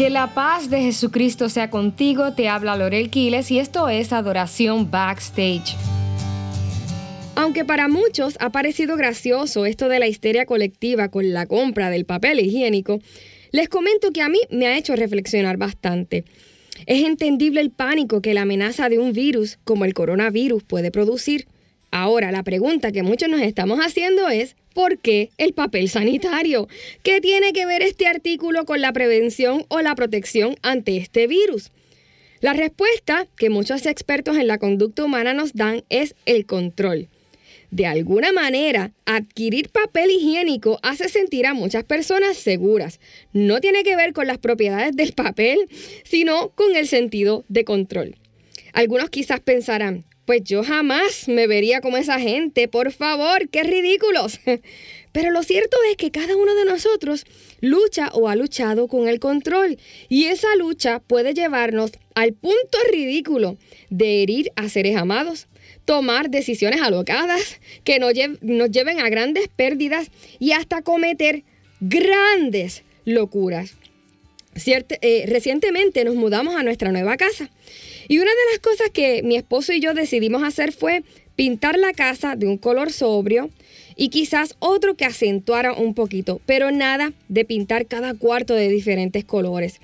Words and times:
Que 0.00 0.08
la 0.08 0.32
paz 0.32 0.70
de 0.70 0.80
Jesucristo 0.80 1.50
sea 1.50 1.68
contigo, 1.68 2.32
te 2.32 2.48
habla 2.48 2.74
Lorel 2.74 3.10
Quiles 3.10 3.50
y 3.50 3.58
esto 3.58 3.90
es 3.90 4.14
Adoración 4.14 4.90
Backstage. 4.90 5.76
Aunque 7.34 7.66
para 7.66 7.86
muchos 7.86 8.38
ha 8.40 8.48
parecido 8.48 8.96
gracioso 8.96 9.66
esto 9.66 9.90
de 9.90 9.98
la 9.98 10.08
histeria 10.08 10.46
colectiva 10.46 11.10
con 11.10 11.34
la 11.34 11.44
compra 11.44 11.90
del 11.90 12.06
papel 12.06 12.40
higiénico, 12.40 13.00
les 13.52 13.68
comento 13.68 14.10
que 14.10 14.22
a 14.22 14.30
mí 14.30 14.38
me 14.48 14.68
ha 14.68 14.78
hecho 14.78 14.96
reflexionar 14.96 15.58
bastante. 15.58 16.24
Es 16.86 17.04
entendible 17.04 17.60
el 17.60 17.70
pánico 17.70 18.22
que 18.22 18.32
la 18.32 18.40
amenaza 18.40 18.88
de 18.88 18.98
un 18.98 19.12
virus 19.12 19.58
como 19.64 19.84
el 19.84 19.92
coronavirus 19.92 20.62
puede 20.62 20.90
producir. 20.90 21.46
Ahora, 21.90 22.32
la 22.32 22.42
pregunta 22.42 22.90
que 22.90 23.02
muchos 23.02 23.28
nos 23.28 23.42
estamos 23.42 23.80
haciendo 23.80 24.30
es, 24.30 24.56
¿por 24.74 24.98
qué 24.98 25.30
el 25.38 25.52
papel 25.52 25.88
sanitario? 25.88 26.68
¿Qué 27.02 27.20
tiene 27.20 27.52
que 27.52 27.66
ver 27.66 27.82
este 27.82 28.06
artículo 28.06 28.64
con 28.64 28.80
la 28.80 28.92
prevención 28.92 29.64
o 29.68 29.80
la 29.80 29.94
protección 29.94 30.56
ante 30.62 30.96
este 30.96 31.26
virus? 31.26 31.70
La 32.40 32.54
respuesta 32.54 33.26
que 33.36 33.50
muchos 33.50 33.84
expertos 33.86 34.36
en 34.36 34.46
la 34.46 34.58
conducta 34.58 35.04
humana 35.04 35.34
nos 35.34 35.52
dan 35.52 35.84
es 35.90 36.14
el 36.24 36.46
control. 36.46 37.08
De 37.70 37.86
alguna 37.86 38.32
manera, 38.32 38.92
adquirir 39.04 39.68
papel 39.68 40.10
higiénico 40.10 40.80
hace 40.82 41.08
sentir 41.08 41.46
a 41.46 41.54
muchas 41.54 41.84
personas 41.84 42.36
seguras. 42.36 42.98
No 43.32 43.60
tiene 43.60 43.84
que 43.84 43.94
ver 43.94 44.12
con 44.12 44.26
las 44.26 44.38
propiedades 44.38 44.96
del 44.96 45.12
papel, 45.12 45.68
sino 46.02 46.48
con 46.50 46.74
el 46.74 46.88
sentido 46.88 47.44
de 47.48 47.64
control. 47.64 48.16
Algunos 48.72 49.10
quizás 49.10 49.40
pensarán, 49.40 50.04
pues 50.30 50.44
yo 50.44 50.62
jamás 50.62 51.26
me 51.26 51.48
vería 51.48 51.80
como 51.80 51.96
esa 51.96 52.20
gente, 52.20 52.68
por 52.68 52.92
favor, 52.92 53.48
qué 53.48 53.64
ridículos. 53.64 54.38
Pero 55.10 55.32
lo 55.32 55.42
cierto 55.42 55.76
es 55.90 55.96
que 55.96 56.12
cada 56.12 56.36
uno 56.36 56.54
de 56.54 56.66
nosotros 56.66 57.26
lucha 57.60 58.10
o 58.12 58.28
ha 58.28 58.36
luchado 58.36 58.86
con 58.86 59.08
el 59.08 59.18
control 59.18 59.76
y 60.08 60.26
esa 60.26 60.54
lucha 60.54 61.00
puede 61.00 61.34
llevarnos 61.34 61.90
al 62.14 62.32
punto 62.32 62.78
ridículo 62.92 63.56
de 63.88 64.22
herir 64.22 64.52
a 64.54 64.68
seres 64.68 64.94
amados, 64.96 65.48
tomar 65.84 66.30
decisiones 66.30 66.80
alocadas 66.80 67.58
que 67.82 67.98
nos, 67.98 68.12
lleven 68.12 69.00
a 69.00 69.08
grandes 69.08 69.48
pérdidas 69.48 70.12
y 70.38 70.52
hasta 70.52 70.82
cometer 70.82 71.42
grandes 71.80 72.84
locuras. 73.04 73.74
Eh, 74.64 75.24
recientemente 75.26 76.04
nos 76.04 76.14
mudamos 76.14 76.54
a 76.54 76.62
nuestra 76.62 76.92
nueva 76.92 77.16
casa 77.16 77.50
y 78.10 78.18
una 78.18 78.32
de 78.32 78.50
las 78.50 78.58
cosas 78.58 78.90
que 78.90 79.22
mi 79.22 79.36
esposo 79.36 79.72
y 79.72 79.78
yo 79.78 79.94
decidimos 79.94 80.42
hacer 80.42 80.72
fue 80.72 81.04
pintar 81.36 81.78
la 81.78 81.92
casa 81.92 82.34
de 82.34 82.48
un 82.48 82.58
color 82.58 82.90
sobrio 82.90 83.50
y 83.94 84.08
quizás 84.08 84.56
otro 84.58 84.96
que 84.96 85.04
acentuara 85.04 85.72
un 85.72 85.94
poquito, 85.94 86.40
pero 86.44 86.72
nada 86.72 87.12
de 87.28 87.44
pintar 87.44 87.86
cada 87.86 88.14
cuarto 88.14 88.54
de 88.54 88.68
diferentes 88.68 89.24
colores. 89.24 89.80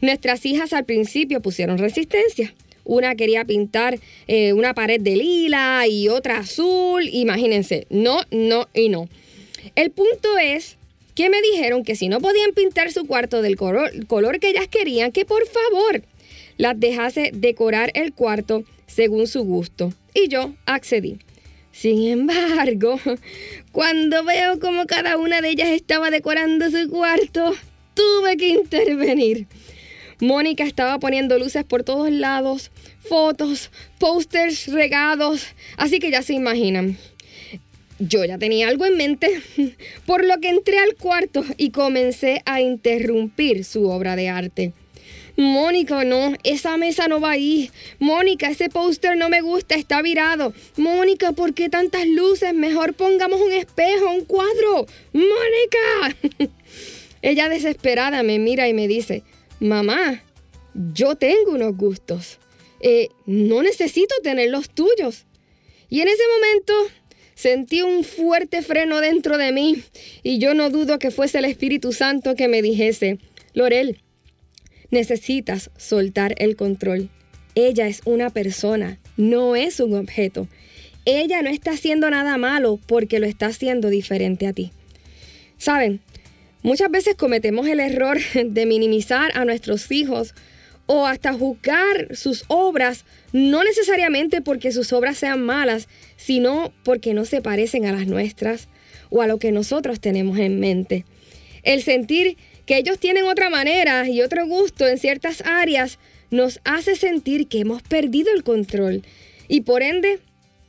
Nuestras 0.00 0.44
hijas 0.44 0.72
al 0.72 0.86
principio 0.86 1.40
pusieron 1.40 1.78
resistencia. 1.78 2.52
Una 2.82 3.14
quería 3.14 3.44
pintar 3.44 4.00
eh, 4.26 4.52
una 4.54 4.74
pared 4.74 5.00
de 5.00 5.14
lila 5.14 5.86
y 5.86 6.08
otra 6.08 6.38
azul. 6.38 7.08
Imagínense, 7.12 7.86
no, 7.90 8.22
no 8.32 8.66
y 8.74 8.88
no. 8.88 9.08
El 9.76 9.92
punto 9.92 10.36
es 10.36 10.78
que 11.14 11.30
me 11.30 11.40
dijeron 11.42 11.84
que 11.84 11.94
si 11.94 12.08
no 12.08 12.20
podían 12.20 12.54
pintar 12.54 12.90
su 12.90 13.06
cuarto 13.06 13.40
del 13.40 13.54
color, 13.54 13.92
color 14.08 14.40
que 14.40 14.48
ellas 14.48 14.66
querían, 14.66 15.12
que 15.12 15.24
por 15.24 15.46
favor 15.46 16.02
las 16.58 16.78
dejase 16.78 17.30
decorar 17.32 17.90
el 17.94 18.12
cuarto 18.12 18.64
según 18.86 19.26
su 19.26 19.44
gusto. 19.44 19.92
Y 20.12 20.28
yo 20.28 20.54
accedí. 20.66 21.18
Sin 21.72 22.08
embargo, 22.08 22.98
cuando 23.72 24.24
veo 24.24 24.58
cómo 24.58 24.86
cada 24.86 25.16
una 25.16 25.40
de 25.40 25.50
ellas 25.50 25.68
estaba 25.68 26.10
decorando 26.10 26.70
su 26.70 26.90
cuarto, 26.90 27.54
tuve 27.94 28.36
que 28.36 28.48
intervenir. 28.48 29.46
Mónica 30.20 30.64
estaba 30.64 30.98
poniendo 30.98 31.38
luces 31.38 31.64
por 31.64 31.84
todos 31.84 32.10
lados, 32.10 32.72
fotos, 32.98 33.70
pósters 33.98 34.66
regados, 34.66 35.46
así 35.76 36.00
que 36.00 36.10
ya 36.10 36.22
se 36.22 36.34
imaginan. 36.34 36.98
Yo 38.00 38.24
ya 38.24 38.38
tenía 38.38 38.68
algo 38.68 38.86
en 38.86 38.96
mente, 38.96 39.40
por 40.06 40.24
lo 40.24 40.38
que 40.38 40.48
entré 40.48 40.78
al 40.78 40.96
cuarto 40.96 41.44
y 41.56 41.70
comencé 41.70 42.42
a 42.46 42.60
interrumpir 42.60 43.64
su 43.64 43.88
obra 43.88 44.16
de 44.16 44.28
arte. 44.28 44.72
Mónica, 45.38 46.02
no, 46.02 46.34
esa 46.42 46.76
mesa 46.76 47.06
no 47.06 47.20
va 47.20 47.30
ahí. 47.30 47.70
Mónica, 48.00 48.50
ese 48.50 48.68
póster 48.68 49.16
no 49.16 49.28
me 49.28 49.40
gusta, 49.40 49.76
está 49.76 50.02
virado. 50.02 50.52
Mónica, 50.76 51.30
¿por 51.30 51.54
qué 51.54 51.68
tantas 51.68 52.08
luces? 52.08 52.52
Mejor 52.54 52.94
pongamos 52.94 53.40
un 53.40 53.52
espejo, 53.52 54.10
un 54.10 54.24
cuadro. 54.24 54.86
Mónica. 55.12 56.50
Ella 57.22 57.48
desesperada 57.48 58.24
me 58.24 58.40
mira 58.40 58.66
y 58.66 58.74
me 58.74 58.88
dice, 58.88 59.22
mamá, 59.60 60.24
yo 60.74 61.14
tengo 61.14 61.52
unos 61.52 61.76
gustos. 61.76 62.40
Eh, 62.80 63.08
no 63.24 63.62
necesito 63.62 64.16
tener 64.24 64.50
los 64.50 64.68
tuyos. 64.70 65.24
Y 65.88 66.00
en 66.00 66.08
ese 66.08 66.22
momento 66.34 66.74
sentí 67.36 67.82
un 67.82 68.02
fuerte 68.02 68.60
freno 68.62 69.00
dentro 69.00 69.38
de 69.38 69.52
mí 69.52 69.84
y 70.24 70.38
yo 70.38 70.54
no 70.54 70.68
dudo 70.70 70.98
que 70.98 71.12
fuese 71.12 71.38
el 71.38 71.44
Espíritu 71.44 71.92
Santo 71.92 72.34
que 72.34 72.48
me 72.48 72.60
dijese, 72.60 73.18
Lorel, 73.54 74.02
necesitas 74.90 75.70
soltar 75.76 76.34
el 76.38 76.56
control. 76.56 77.08
Ella 77.54 77.88
es 77.88 78.02
una 78.04 78.30
persona, 78.30 78.98
no 79.16 79.56
es 79.56 79.80
un 79.80 79.94
objeto. 79.94 80.48
Ella 81.04 81.42
no 81.42 81.50
está 81.50 81.72
haciendo 81.72 82.10
nada 82.10 82.36
malo 82.36 82.78
porque 82.86 83.18
lo 83.18 83.26
está 83.26 83.46
haciendo 83.46 83.88
diferente 83.88 84.46
a 84.46 84.52
ti. 84.52 84.72
Saben, 85.56 86.00
muchas 86.62 86.90
veces 86.90 87.14
cometemos 87.16 87.66
el 87.66 87.80
error 87.80 88.18
de 88.44 88.66
minimizar 88.66 89.30
a 89.34 89.44
nuestros 89.44 89.90
hijos 89.90 90.34
o 90.86 91.06
hasta 91.06 91.34
juzgar 91.34 92.16
sus 92.16 92.44
obras, 92.48 93.04
no 93.32 93.62
necesariamente 93.62 94.40
porque 94.40 94.72
sus 94.72 94.92
obras 94.94 95.18
sean 95.18 95.44
malas, 95.44 95.86
sino 96.16 96.72
porque 96.82 97.12
no 97.12 97.26
se 97.26 97.42
parecen 97.42 97.84
a 97.84 97.92
las 97.92 98.06
nuestras 98.06 98.68
o 99.10 99.20
a 99.20 99.26
lo 99.26 99.38
que 99.38 99.52
nosotros 99.52 100.00
tenemos 100.00 100.38
en 100.38 100.58
mente. 100.60 101.04
El 101.62 101.82
sentir 101.82 102.38
que 102.68 102.76
ellos 102.76 102.98
tienen 102.98 103.24
otra 103.24 103.48
manera 103.48 104.06
y 104.06 104.20
otro 104.20 104.46
gusto 104.46 104.86
en 104.86 104.98
ciertas 104.98 105.40
áreas, 105.46 105.98
nos 106.30 106.60
hace 106.64 106.96
sentir 106.96 107.48
que 107.48 107.60
hemos 107.60 107.82
perdido 107.82 108.30
el 108.30 108.44
control 108.44 109.04
y 109.48 109.62
por 109.62 109.82
ende 109.82 110.18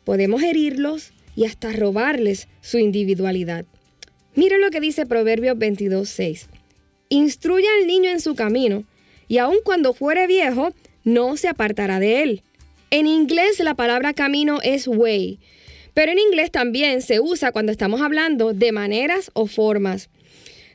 podemos 0.05 0.41
herirlos 0.41 1.11
y 1.35 1.43
hasta 1.43 1.73
robarles 1.73 2.47
su 2.61 2.77
individualidad. 2.77 3.65
Miren 4.33 4.61
lo 4.61 4.69
que 4.69 4.79
dice 4.79 5.05
Proverbios 5.05 5.57
22.6. 5.57 6.47
Instruye 7.09 7.67
al 7.77 7.85
niño 7.85 8.09
en 8.09 8.21
su 8.21 8.33
camino 8.33 8.85
y 9.27 9.39
aun 9.39 9.57
cuando 9.61 9.93
fuere 9.93 10.25
viejo, 10.25 10.71
no 11.03 11.35
se 11.35 11.49
apartará 11.49 11.99
de 11.99 12.23
él. 12.23 12.43
En 12.91 13.07
inglés 13.07 13.59
la 13.59 13.75
palabra 13.75 14.13
camino 14.13 14.59
es 14.63 14.87
way, 14.87 15.39
pero 15.93 16.13
en 16.13 16.19
inglés 16.19 16.49
también 16.49 17.01
se 17.01 17.19
usa 17.19 17.51
cuando 17.51 17.73
estamos 17.73 17.99
hablando 17.99 18.53
de 18.53 18.71
maneras 18.71 19.31
o 19.33 19.47
formas. 19.47 20.09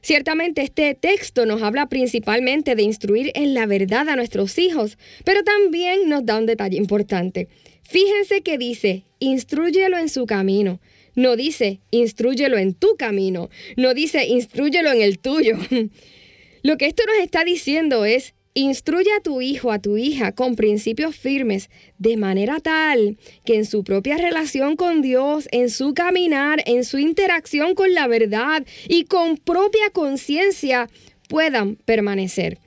Ciertamente 0.04 0.60
este 0.60 0.94
texto 0.94 1.46
nos 1.46 1.62
habla 1.62 1.88
principalmente 1.88 2.74
de 2.74 2.82
instruir 2.82 3.32
en 3.34 3.54
la 3.54 3.64
verdad 3.64 4.06
a 4.10 4.16
nuestros 4.16 4.58
hijos, 4.58 4.98
pero 5.24 5.42
también 5.42 6.10
nos 6.10 6.26
da 6.26 6.36
un 6.36 6.44
detalle 6.44 6.76
importante. 6.76 7.48
Fíjense 7.84 8.42
que 8.42 8.58
dice, 8.58 9.04
instruyelo 9.18 9.96
en 9.96 10.10
su 10.10 10.26
camino. 10.26 10.78
No 11.14 11.36
dice, 11.36 11.80
instruyelo 11.90 12.58
en 12.58 12.74
tu 12.74 12.96
camino. 12.98 13.48
No 13.78 13.94
dice, 13.94 14.26
instruyelo 14.26 14.92
en 14.92 15.00
el 15.00 15.18
tuyo. 15.18 15.56
Lo 16.62 16.76
que 16.76 16.84
esto 16.84 17.04
nos 17.06 17.16
está 17.24 17.42
diciendo 17.42 18.04
es, 18.04 18.34
Instruye 18.56 19.10
a 19.12 19.20
tu 19.20 19.40
hijo, 19.40 19.72
a 19.72 19.80
tu 19.80 19.96
hija, 19.96 20.30
con 20.30 20.54
principios 20.54 21.16
firmes, 21.16 21.70
de 21.98 22.16
manera 22.16 22.60
tal 22.60 23.18
que 23.44 23.56
en 23.56 23.64
su 23.64 23.82
propia 23.82 24.16
relación 24.16 24.76
con 24.76 25.02
Dios, 25.02 25.48
en 25.50 25.68
su 25.70 25.92
caminar, 25.92 26.62
en 26.64 26.84
su 26.84 26.98
interacción 26.98 27.74
con 27.74 27.94
la 27.94 28.06
verdad 28.06 28.64
y 28.88 29.06
con 29.06 29.38
propia 29.38 29.90
conciencia, 29.90 30.88
puedan 31.28 31.74
permanecer. 31.74 32.58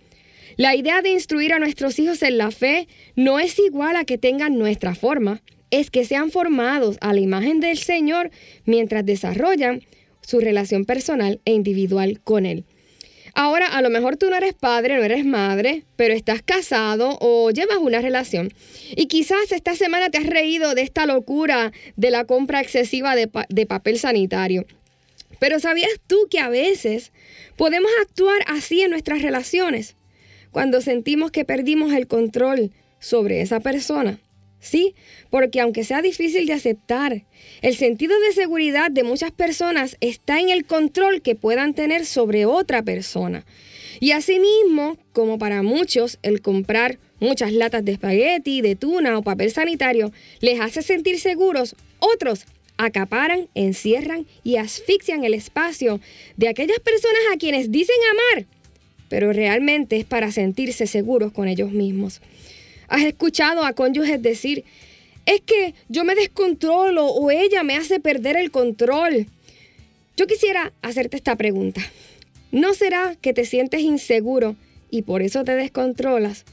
La 0.57 0.75
idea 0.75 1.01
de 1.01 1.12
instruir 1.12 1.54
a 1.54 1.60
nuestros 1.60 1.98
hijos 2.00 2.22
en 2.22 2.38
la 2.38 2.51
fe 2.51 2.89
no 3.16 3.39
es 3.39 3.57
igual 3.57 3.95
a 3.95 4.04
que 4.04 4.18
tengan 4.18 4.57
nuestra 4.57 4.94
forma, 4.94 5.42
es 5.72 5.89
que 5.89 6.04
sean 6.04 6.31
formados 6.31 6.98
a 7.00 7.13
la 7.13 7.22
imagen 7.22 7.62
del 7.62 7.78
Señor 7.78 8.30
mientras 8.66 9.06
desarrollan 9.06 9.84
su 10.19 10.42
relación 10.42 10.84
personal 10.84 11.39
e 11.45 11.54
individual 11.54 12.19
con 12.25 12.45
Él. 12.45 12.66
Ahora, 13.39 13.68
a 13.68 13.84
lo 13.84 13.92
mejor 13.92 14.18
tú 14.18 14.31
no 14.31 14.36
eres 14.36 14.56
padre, 14.56 14.98
no 14.98 15.04
eres 15.04 15.24
madre, 15.24 15.84
pero 15.95 16.16
estás 16.16 16.42
casado 16.42 17.19
o 17.22 17.51
llevas 17.51 17.78
una 17.78 18.01
relación. 18.01 18.51
Y 18.95 19.06
quizás 19.06 19.51
esta 19.51 19.75
semana 19.75 20.10
te 20.10 20.18
has 20.18 20.25
reído 20.25 20.74
de 20.74 20.81
esta 20.81 21.06
locura 21.06 21.72
de 21.95 22.10
la 22.10 22.25
compra 22.25 22.62
excesiva 22.62 23.16
de, 23.16 23.28
papel 23.68 24.00
sanitario. 24.00 24.66
Pero 25.38 25.60
¿sabías 25.60 25.92
tú 26.07 26.18
que 26.31 26.39
a 26.39 26.50
veces 26.50 27.12
podemos 27.57 27.92
actuar 28.01 28.39
así 28.48 28.81
en 28.81 28.89
nuestras 28.89 29.22
relaciones? 29.22 29.98
Cuando 30.50 30.81
sentimos 30.81 31.30
que 31.30 31.45
perdimos 31.45 31.94
el 31.94 32.07
control 32.07 32.72
sobre 33.00 33.42
esa 33.42 33.60
persona. 33.60 34.19
Sí, 34.68 34.96
porque 35.30 35.62
aunque 35.62 35.86
sea 35.86 36.02
difícil 36.02 36.46
de 36.46 36.52
aceptar, 36.52 37.24
el 37.62 37.75
sentido 37.78 38.19
de 38.19 38.34
seguridad 38.34 38.92
de 38.92 39.04
muchas 39.04 39.31
personas 39.31 39.96
está 40.02 40.42
en 40.42 40.50
el 40.50 40.66
control 40.66 41.22
que 41.22 41.36
puedan 41.36 41.74
tener 41.74 42.06
sobre 42.06 42.46
otra 42.46 42.84
persona. 42.84 43.46
Y 44.02 44.12
asimismo, 44.12 44.98
como 45.14 45.40
para 45.40 45.64
muchos, 45.64 46.19
el 46.22 46.42
comprar 46.42 47.00
muchas 47.22 47.54
latas 47.54 47.86
de 47.86 47.94
espagueti, 47.94 48.60
de 48.60 48.75
tuna 48.75 49.18
o 49.18 49.24
papel 49.24 49.52
sanitario 49.52 50.12
les 50.42 50.60
hace 50.60 50.81
sentir 50.81 51.18
seguros, 51.22 51.78
otros 52.00 52.46
acaparan, 52.75 53.48
encierran 53.56 54.28
y 54.44 54.58
asfixian 54.58 55.24
el 55.24 55.34
espacio 55.34 56.02
de 56.36 56.50
aquellas 56.50 56.80
personas 56.80 57.22
a 57.34 57.38
quienes 57.38 57.72
dicen 57.72 57.96
amar, 58.12 58.46
pero 59.08 59.31
realmente 59.31 59.96
es 59.96 60.04
para 60.04 60.34
sentirse 60.34 60.88
seguros 60.88 61.31
con 61.31 61.48
ellos 61.48 61.72
mismos. 61.72 62.22
¿Has 62.88 63.04
escuchado 63.04 63.63
a 63.66 63.74
cónyuges 63.74 64.22
decir, 64.22 64.63
es 65.25 65.42
que 65.42 65.74
yo 65.89 66.04
me 66.04 66.16
descontrolo 66.16 67.06
o 67.07 67.31
ella 67.31 67.63
me 67.63 67.75
hace 67.75 68.00
perder 68.00 68.38
el 68.38 68.51
control? 68.51 69.28
Yo 70.16 70.25
quisiera 70.25 70.74
hacerte 70.81 71.18
esta 71.18 71.36
pregunta. 71.36 71.81
¿No 72.51 72.74
será 72.74 73.16
que 73.22 73.34
te 73.34 73.45
sientes 73.45 73.81
inseguro 73.81 74.56
y 74.89 75.01
por 75.04 75.22
eso 75.22 75.44
te 75.44 75.56
descontrolas? 75.56 76.45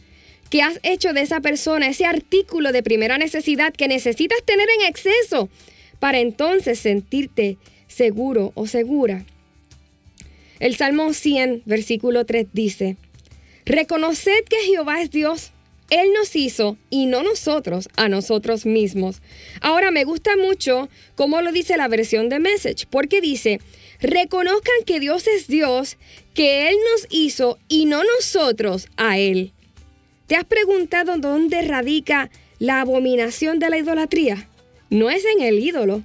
¿Que 0.50 0.60
has 0.60 0.80
hecho 0.82 1.12
de 1.12 1.22
esa 1.22 1.40
persona 1.40 1.88
ese 1.88 2.04
artículo 2.04 2.72
de 2.72 2.82
primera 2.82 3.16
necesidad 3.16 3.72
que 3.72 3.88
necesitas 3.88 4.42
tener 4.44 4.68
en 4.68 4.86
exceso 4.86 5.48
para 6.00 6.18
entonces 6.18 6.78
sentirte 6.78 7.56
seguro 7.86 8.52
o 8.54 8.66
segura? 8.66 9.24
El 10.60 10.76
Salmo 10.76 11.12
100, 11.12 11.62
versículo 11.64 12.26
3 12.26 12.48
dice, 12.52 12.96
Reconoced 13.64 14.44
que 14.48 14.58
Jehová 14.66 15.00
es 15.00 15.10
Dios. 15.10 15.53
Él 15.90 16.12
nos 16.12 16.34
hizo 16.34 16.76
y 16.90 17.06
no 17.06 17.22
nosotros 17.22 17.88
a 17.96 18.08
nosotros 18.08 18.66
mismos. 18.66 19.20
Ahora 19.60 19.90
me 19.90 20.04
gusta 20.04 20.36
mucho 20.36 20.88
cómo 21.14 21.40
lo 21.40 21.52
dice 21.52 21.76
la 21.76 21.88
versión 21.88 22.28
de 22.28 22.38
Message, 22.38 22.86
porque 22.90 23.20
dice, 23.20 23.60
reconozcan 24.00 24.84
que 24.86 25.00
Dios 25.00 25.26
es 25.26 25.46
Dios, 25.46 25.96
que 26.34 26.68
Él 26.68 26.76
nos 26.92 27.06
hizo 27.10 27.58
y 27.68 27.86
no 27.86 28.02
nosotros 28.02 28.88
a 28.96 29.18
Él. 29.18 29.52
¿Te 30.26 30.36
has 30.36 30.44
preguntado 30.44 31.18
dónde 31.18 31.62
radica 31.62 32.30
la 32.58 32.80
abominación 32.80 33.58
de 33.58 33.68
la 33.70 33.78
idolatría? 33.78 34.48
No 34.88 35.10
es 35.10 35.24
en 35.26 35.42
el 35.42 35.58
ídolo, 35.58 36.02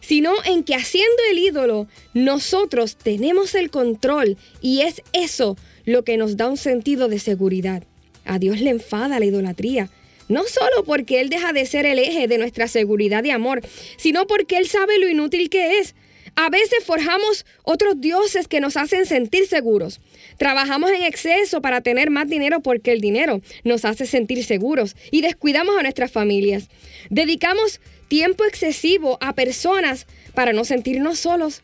sino 0.00 0.32
en 0.44 0.64
que 0.64 0.74
haciendo 0.74 1.22
el 1.30 1.38
ídolo, 1.38 1.86
nosotros 2.14 2.96
tenemos 2.96 3.54
el 3.54 3.70
control 3.70 4.36
y 4.60 4.80
es 4.80 5.02
eso 5.12 5.56
lo 5.84 6.02
que 6.02 6.16
nos 6.16 6.36
da 6.36 6.48
un 6.48 6.56
sentido 6.56 7.08
de 7.08 7.18
seguridad. 7.18 7.84
A 8.24 8.38
Dios 8.38 8.60
le 8.60 8.70
enfada 8.70 9.18
la 9.18 9.26
idolatría. 9.26 9.90
No 10.28 10.44
solo 10.44 10.84
porque 10.84 11.20
Él 11.20 11.28
deja 11.28 11.52
de 11.52 11.66
ser 11.66 11.86
el 11.86 11.98
eje 11.98 12.28
de 12.28 12.38
nuestra 12.38 12.68
seguridad 12.68 13.24
y 13.24 13.30
amor, 13.30 13.62
sino 13.96 14.26
porque 14.26 14.58
Él 14.58 14.68
sabe 14.68 14.98
lo 14.98 15.08
inútil 15.08 15.50
que 15.50 15.78
es. 15.78 15.94
A 16.36 16.48
veces 16.48 16.84
forjamos 16.84 17.44
otros 17.64 18.00
dioses 18.00 18.46
que 18.46 18.60
nos 18.60 18.76
hacen 18.76 19.06
sentir 19.06 19.46
seguros. 19.46 20.00
Trabajamos 20.38 20.90
en 20.90 21.02
exceso 21.02 21.60
para 21.60 21.80
tener 21.80 22.10
más 22.10 22.28
dinero 22.28 22.60
porque 22.60 22.92
el 22.92 23.00
dinero 23.00 23.40
nos 23.64 23.84
hace 23.84 24.06
sentir 24.06 24.44
seguros 24.44 24.96
y 25.10 25.20
descuidamos 25.22 25.76
a 25.76 25.82
nuestras 25.82 26.12
familias. 26.12 26.68
Dedicamos 27.10 27.80
tiempo 28.08 28.44
excesivo 28.44 29.18
a 29.20 29.34
personas 29.34 30.06
para 30.34 30.52
no 30.52 30.64
sentirnos 30.64 31.18
solos. 31.18 31.62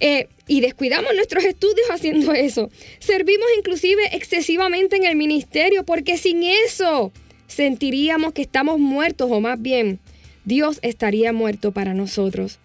Eh, 0.00 0.28
y 0.46 0.60
descuidamos 0.60 1.14
nuestros 1.14 1.44
estudios 1.44 1.90
haciendo 1.90 2.32
eso. 2.32 2.70
Servimos 2.98 3.46
inclusive 3.58 4.14
excesivamente 4.14 4.96
en 4.96 5.04
el 5.04 5.16
ministerio 5.16 5.84
porque 5.84 6.18
sin 6.18 6.42
eso 6.42 7.12
sentiríamos 7.46 8.32
que 8.32 8.42
estamos 8.42 8.78
muertos 8.78 9.30
o 9.30 9.40
más 9.40 9.60
bien 9.60 10.00
Dios 10.44 10.78
estaría 10.82 11.32
muerto 11.32 11.72
para 11.72 11.94
nosotros. 11.94 12.58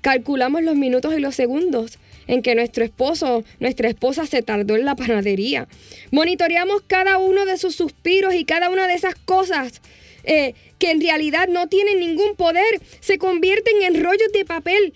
Calculamos 0.00 0.62
los 0.62 0.76
minutos 0.76 1.14
y 1.16 1.20
los 1.20 1.34
segundos 1.34 1.98
en 2.28 2.42
que 2.42 2.54
nuestro 2.54 2.84
esposo, 2.84 3.42
nuestra 3.58 3.88
esposa 3.88 4.26
se 4.26 4.42
tardó 4.42 4.76
en 4.76 4.84
la 4.84 4.94
panadería. 4.94 5.66
Monitoreamos 6.12 6.82
cada 6.86 7.18
uno 7.18 7.46
de 7.46 7.56
sus 7.56 7.74
suspiros 7.74 8.34
y 8.34 8.44
cada 8.44 8.70
una 8.70 8.86
de 8.86 8.94
esas 8.94 9.14
cosas 9.16 9.80
eh, 10.24 10.54
que 10.78 10.90
en 10.90 11.00
realidad 11.00 11.48
no 11.48 11.68
tienen 11.68 11.98
ningún 11.98 12.36
poder, 12.36 12.80
se 13.00 13.18
convierten 13.18 13.82
en 13.82 14.02
rollos 14.02 14.30
de 14.32 14.44
papel 14.44 14.92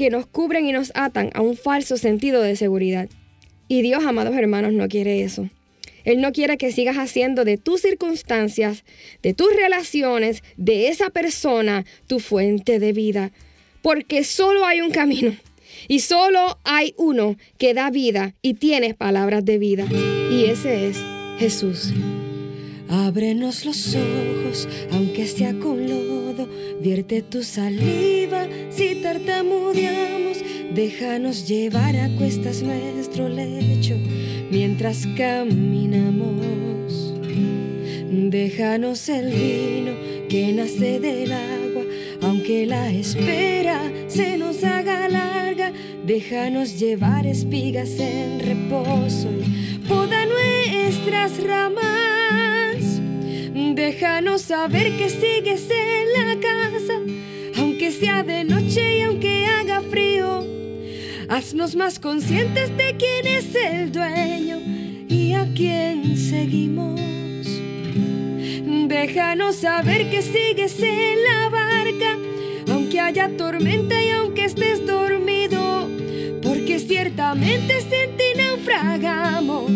que 0.00 0.10
nos 0.10 0.26
cubren 0.26 0.66
y 0.66 0.72
nos 0.72 0.92
atan 0.94 1.30
a 1.34 1.42
un 1.42 1.56
falso 1.56 1.96
sentido 1.96 2.42
de 2.42 2.56
seguridad. 2.56 3.08
Y 3.68 3.82
Dios, 3.82 4.04
amados 4.04 4.34
hermanos, 4.34 4.72
no 4.72 4.88
quiere 4.88 5.22
eso. 5.22 5.48
Él 6.04 6.20
no 6.20 6.32
quiere 6.32 6.56
que 6.56 6.72
sigas 6.72 6.96
haciendo 6.96 7.44
de 7.44 7.58
tus 7.58 7.82
circunstancias, 7.82 8.84
de 9.22 9.34
tus 9.34 9.54
relaciones, 9.54 10.42
de 10.56 10.88
esa 10.88 11.10
persona, 11.10 11.84
tu 12.06 12.18
fuente 12.18 12.78
de 12.78 12.92
vida 12.92 13.30
porque 13.82 14.24
solo 14.24 14.64
hay 14.64 14.80
un 14.80 14.90
camino 14.90 15.34
y 15.88 16.00
solo 16.00 16.58
hay 16.64 16.94
uno 16.96 17.36
que 17.58 17.74
da 17.74 17.90
vida 17.90 18.34
y 18.42 18.54
tiene 18.54 18.94
palabras 18.94 19.44
de 19.44 19.58
vida 19.58 19.86
y 20.30 20.44
ese 20.44 20.88
es 20.88 20.98
Jesús. 21.38 21.92
Ábrenos 22.90 23.64
los 23.64 23.94
ojos, 23.94 24.68
aunque 24.90 25.26
sea 25.26 25.54
con 25.54 25.88
lodo, 25.88 26.48
vierte 26.80 27.22
tu 27.22 27.44
saliva 27.44 28.48
si 28.68 28.96
tartamudeamos, 28.96 30.38
déjanos 30.74 31.46
llevar 31.46 31.94
a 31.96 32.08
cuestas 32.16 32.62
nuestro 32.62 33.28
lecho 33.28 33.94
mientras 34.50 35.06
caminamos. 35.16 37.14
Déjanos 38.10 39.08
el 39.08 39.26
vino 39.26 39.92
que 40.28 40.52
nace 40.52 40.98
del 40.98 41.30
agua 41.30 41.60
aunque 42.22 42.66
la 42.66 42.90
espera 42.90 43.80
se 44.08 44.36
nos 44.36 44.62
haga 44.62 45.08
larga, 45.08 45.72
déjanos 46.04 46.78
llevar 46.78 47.26
espigas 47.26 47.98
en 47.98 48.40
reposo 48.40 49.39
saber 54.50 54.96
que 54.96 55.08
sigues 55.08 55.68
en 55.70 56.12
la 56.12 56.34
casa, 56.40 56.94
aunque 57.56 57.92
sea 57.92 58.24
de 58.24 58.42
noche 58.42 58.98
y 58.98 59.02
aunque 59.02 59.46
haga 59.46 59.80
frío. 59.80 60.44
Haznos 61.28 61.76
más 61.76 62.00
conscientes 62.00 62.76
de 62.76 62.96
quién 62.96 63.28
es 63.28 63.54
el 63.54 63.92
dueño 63.92 64.58
y 65.08 65.34
a 65.34 65.46
quién 65.54 66.16
seguimos. 66.16 66.98
Déjanos 68.88 69.54
saber 69.54 70.10
que 70.10 70.20
sigues 70.20 70.82
en 70.82 71.22
la 71.22 71.48
barca, 71.48 72.16
aunque 72.72 72.98
haya 72.98 73.30
tormenta 73.36 74.02
y 74.02 74.10
aunque 74.10 74.46
estés 74.46 74.84
dormido, 74.84 75.88
porque 76.42 76.80
ciertamente 76.80 77.82
sin 77.82 78.16
ti 78.16 78.24
naufragamos, 78.36 79.70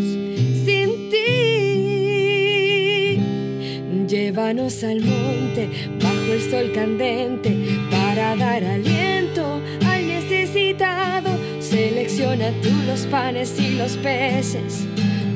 Llévanos 4.34 4.82
al 4.82 5.00
monte 5.00 5.70
bajo 6.02 6.32
el 6.32 6.50
sol 6.50 6.72
candente 6.74 7.56
para 7.88 8.34
dar 8.34 8.64
aliento 8.64 9.62
al 9.86 10.08
necesitado. 10.08 11.30
Selecciona 11.60 12.50
tú 12.60 12.70
los 12.84 13.06
panes 13.06 13.56
y 13.60 13.76
los 13.76 13.96
peces 13.98 14.88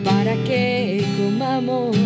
para 0.02 0.34
que 0.42 1.04
comamos. 1.16 1.96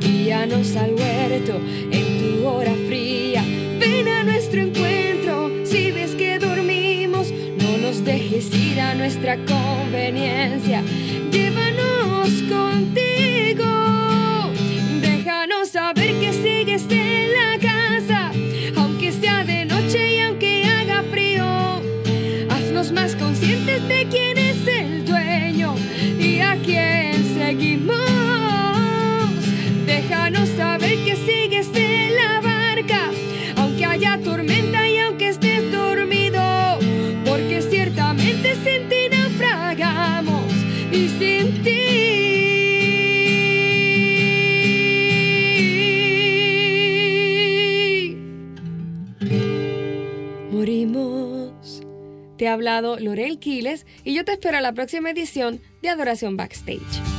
Guíanos 0.00 0.74
al 0.74 0.94
huerto 0.94 1.60
en 1.92 2.18
tu 2.18 2.44
hora 2.44 2.74
fría. 2.88 3.44
Ven 3.78 4.08
a 4.08 4.24
nuestro 4.24 4.60
encuentro. 4.60 5.52
Si 5.64 5.92
ves 5.92 6.16
que 6.16 6.40
dormimos, 6.40 7.32
no 7.60 7.78
nos 7.78 8.04
dejes 8.04 8.52
ir 8.52 8.80
a 8.80 8.96
nuestra 8.96 9.36
conveniencia. 9.36 10.82
De 23.80 24.06
quién 24.10 24.38
es 24.38 24.66
el 24.66 25.04
dueño 25.04 25.74
y 26.18 26.40
a 26.40 26.56
quién 26.64 27.24
seguimos. 27.34 27.96
Déjanos 29.86 30.48
saber 30.50 30.71
ha 52.52 52.54
hablado 52.54 52.98
Lorel 53.00 53.38
Quiles 53.38 53.86
y 54.04 54.14
yo 54.14 54.24
te 54.24 54.32
espero 54.32 54.58
a 54.58 54.60
la 54.60 54.72
próxima 54.72 55.10
edición 55.10 55.60
de 55.82 55.88
Adoración 55.88 56.36
Backstage. 56.36 57.11